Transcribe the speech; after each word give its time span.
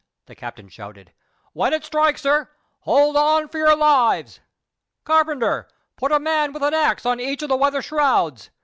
the 0.25 0.33
captain 0.33 0.67
shouted. 0.67 1.13
"When 1.53 1.73
it 1.73 1.83
strikes 1.85 2.23
her, 2.23 2.49
hold 2.79 3.15
on 3.15 3.47
for 3.47 3.59
your 3.59 3.75
lives. 3.75 4.39
Carpenter, 5.03 5.67
put 5.95 6.11
a 6.11 6.17
man 6.19 6.53
with 6.53 6.63
an 6.63 6.73
axe 6.73 7.05
at 7.05 7.19
each 7.19 7.43
of 7.43 7.49
the 7.49 7.55
weather 7.55 7.83
shrouds. 7.83 8.49